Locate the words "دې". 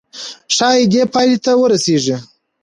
0.93-1.03